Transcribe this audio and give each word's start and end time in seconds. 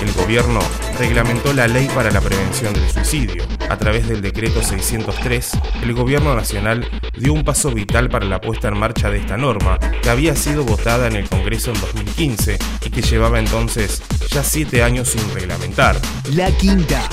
El 0.00 0.12
gobierno 0.12 0.60
reglamentó 0.98 1.52
la 1.52 1.68
ley 1.68 1.88
para 1.94 2.10
la 2.10 2.20
prevención 2.20 2.72
del 2.74 2.88
suicidio. 2.90 3.44
A 3.70 3.76
través 3.76 4.08
del 4.08 4.20
decreto 4.20 4.62
603, 4.62 5.52
el 5.82 5.92
gobierno 5.94 6.34
nacional 6.34 6.88
dio 7.16 7.32
un 7.32 7.44
paso 7.44 7.70
vital 7.70 8.10
para 8.10 8.26
la 8.26 8.40
puesta 8.40 8.68
en 8.68 8.78
marcha 8.78 9.08
de 9.08 9.18
esta 9.18 9.36
norma, 9.36 9.78
que 10.02 10.10
había 10.10 10.34
sido 10.34 10.64
votada 10.64 11.06
en 11.06 11.16
el 11.16 11.28
Congreso 11.28 11.72
en 11.72 11.80
2015 11.80 12.58
y 12.84 12.90
que 12.90 13.02
llevaba 13.02 13.38
entonces 13.38 14.02
ya 14.28 14.42
siete 14.42 14.82
años 14.82 15.08
sin 15.10 15.32
reglamentar. 15.34 15.96
La 16.34 16.50
quinta. 16.50 17.08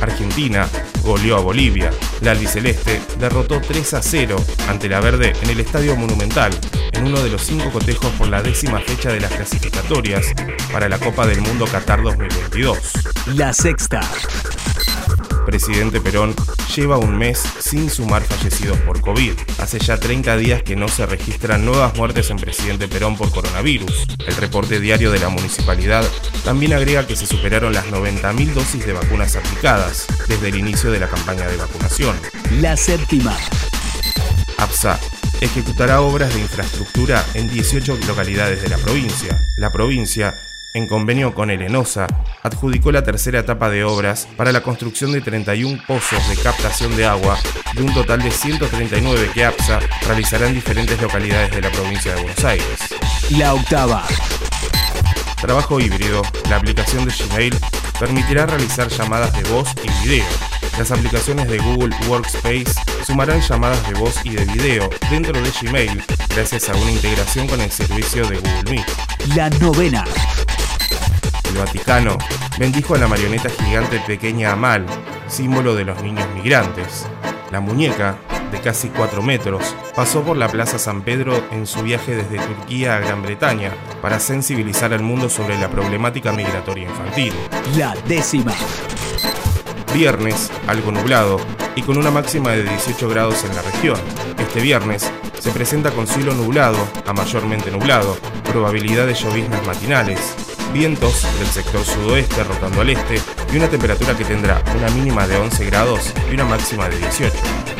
Argentina 0.00 0.68
goleó 1.08 1.38
a 1.38 1.40
Bolivia. 1.40 1.90
La 2.20 2.32
albiceleste 2.32 3.00
derrotó 3.18 3.60
3 3.60 3.94
a 3.94 4.02
0 4.02 4.36
ante 4.68 4.90
la 4.90 5.00
verde 5.00 5.32
en 5.42 5.50
el 5.50 5.60
Estadio 5.60 5.96
Monumental, 5.96 6.52
en 6.92 7.06
uno 7.06 7.22
de 7.22 7.30
los 7.30 7.42
cinco 7.42 7.70
cotejos 7.70 8.12
por 8.12 8.28
la 8.28 8.42
décima 8.42 8.78
fecha 8.80 9.10
de 9.10 9.20
las 9.20 9.32
clasificatorias 9.32 10.34
para 10.70 10.88
la 10.88 10.98
Copa 10.98 11.26
del 11.26 11.40
Mundo 11.40 11.64
Qatar 11.66 12.02
2022. 12.02 12.78
La 13.34 13.54
sexta. 13.54 14.00
Presidente 15.48 16.02
Perón 16.02 16.34
lleva 16.76 16.98
un 16.98 17.16
mes 17.16 17.42
sin 17.58 17.88
sumar 17.88 18.22
fallecidos 18.22 18.76
por 18.80 19.00
COVID. 19.00 19.32
Hace 19.56 19.78
ya 19.78 19.98
30 19.98 20.36
días 20.36 20.62
que 20.62 20.76
no 20.76 20.88
se 20.88 21.06
registran 21.06 21.64
nuevas 21.64 21.96
muertes 21.96 22.28
en 22.28 22.36
Presidente 22.36 22.86
Perón 22.86 23.16
por 23.16 23.30
coronavirus. 23.30 24.06
El 24.26 24.36
reporte 24.36 24.78
diario 24.78 25.10
de 25.10 25.20
la 25.20 25.30
municipalidad 25.30 26.04
también 26.44 26.74
agrega 26.74 27.06
que 27.06 27.16
se 27.16 27.24
superaron 27.24 27.72
las 27.72 27.86
90.000 27.86 28.52
dosis 28.52 28.84
de 28.84 28.92
vacunas 28.92 29.36
aplicadas 29.36 30.06
desde 30.28 30.48
el 30.48 30.56
inicio 30.56 30.90
de 30.90 31.00
la 31.00 31.08
campaña 31.08 31.46
de 31.46 31.56
vacunación. 31.56 32.14
La 32.60 32.76
séptima. 32.76 33.34
APSA 34.58 35.00
ejecutará 35.40 36.02
obras 36.02 36.34
de 36.34 36.40
infraestructura 36.40 37.24
en 37.32 37.48
18 37.48 38.00
localidades 38.06 38.60
de 38.60 38.68
la 38.68 38.76
provincia. 38.76 39.48
La 39.56 39.72
provincia 39.72 40.47
en 40.74 40.86
convenio 40.86 41.34
con 41.34 41.50
el 41.50 41.62
ENOSA, 41.62 42.06
adjudicó 42.42 42.92
la 42.92 43.02
tercera 43.02 43.40
etapa 43.40 43.70
de 43.70 43.84
obras 43.84 44.28
para 44.36 44.52
la 44.52 44.62
construcción 44.62 45.12
de 45.12 45.20
31 45.20 45.82
pozos 45.86 46.28
de 46.28 46.36
captación 46.36 46.96
de 46.96 47.06
agua 47.06 47.38
de 47.74 47.82
un 47.82 47.92
total 47.94 48.22
de 48.22 48.30
139 48.30 49.30
que 49.32 49.44
APSA 49.44 49.80
realizará 50.06 50.46
en 50.46 50.54
diferentes 50.54 51.00
localidades 51.00 51.50
de 51.50 51.62
la 51.62 51.70
provincia 51.70 52.14
de 52.14 52.22
Buenos 52.22 52.44
Aires. 52.44 52.94
La 53.30 53.54
octava. 53.54 54.04
Trabajo 55.40 55.78
híbrido. 55.78 56.22
La 56.48 56.56
aplicación 56.56 57.04
de 57.04 57.12
Gmail 57.12 57.54
permitirá 57.98 58.46
realizar 58.46 58.88
llamadas 58.88 59.32
de 59.40 59.48
voz 59.50 59.68
y 59.82 60.08
video. 60.08 60.26
Las 60.76 60.90
aplicaciones 60.90 61.48
de 61.48 61.58
Google 61.58 61.94
Workspace 62.08 62.72
sumarán 63.04 63.40
llamadas 63.40 63.86
de 63.88 63.94
voz 63.94 64.14
y 64.24 64.30
de 64.30 64.44
video 64.44 64.88
dentro 65.10 65.40
de 65.40 65.50
Gmail 65.50 66.02
gracias 66.28 66.68
a 66.68 66.76
una 66.76 66.90
integración 66.90 67.46
con 67.48 67.60
el 67.60 67.70
servicio 67.70 68.26
de 68.28 68.36
Google 68.36 68.64
Meet. 68.70 68.86
La 69.34 69.50
novena. 69.50 70.04
Vaticano 71.58 72.16
bendijo 72.58 72.94
a 72.94 72.98
la 72.98 73.08
marioneta 73.08 73.50
gigante 73.50 74.00
pequeña 74.06 74.52
Amal, 74.52 74.86
símbolo 75.26 75.74
de 75.74 75.84
los 75.84 76.00
niños 76.02 76.26
migrantes. 76.34 77.06
La 77.50 77.60
muñeca, 77.60 78.16
de 78.52 78.60
casi 78.60 78.88
4 78.88 79.22
metros, 79.22 79.74
pasó 79.96 80.22
por 80.22 80.36
la 80.36 80.48
Plaza 80.48 80.78
San 80.78 81.02
Pedro 81.02 81.42
en 81.50 81.66
su 81.66 81.82
viaje 81.82 82.14
desde 82.14 82.38
Turquía 82.38 82.96
a 82.96 83.00
Gran 83.00 83.22
Bretaña 83.22 83.72
para 84.00 84.20
sensibilizar 84.20 84.92
al 84.92 85.02
mundo 85.02 85.28
sobre 85.28 85.58
la 85.58 85.68
problemática 85.68 86.32
migratoria 86.32 86.88
infantil. 86.88 87.32
La 87.76 87.94
décima. 88.06 88.52
Viernes, 89.92 90.52
algo 90.68 90.92
nublado, 90.92 91.40
y 91.74 91.82
con 91.82 91.98
una 91.98 92.10
máxima 92.10 92.50
de 92.50 92.62
18 92.62 93.08
grados 93.08 93.44
en 93.44 93.56
la 93.56 93.62
región. 93.62 93.98
Este 94.38 94.60
viernes 94.60 95.10
se 95.40 95.50
presenta 95.50 95.90
con 95.90 96.06
cielo 96.06 96.34
nublado 96.34 96.78
a 97.06 97.12
mayormente 97.12 97.70
nublado, 97.70 98.16
probabilidad 98.52 99.06
de 99.06 99.14
lloviznas 99.14 99.66
matinales, 99.66 100.34
vientos 100.72 101.26
del 101.38 101.48
sector 101.48 101.84
sudoeste 101.84 102.44
rotando 102.44 102.80
al 102.80 102.90
este 102.90 103.20
y 103.52 103.56
una 103.56 103.68
temperatura 103.68 104.16
que 104.16 104.24
tendrá 104.24 104.62
una 104.76 104.88
mínima 104.90 105.26
de 105.26 105.36
11 105.36 105.64
grados 105.66 106.12
y 106.30 106.34
una 106.34 106.44
máxima 106.44 106.88
de 106.88 106.98
18. 106.98 107.77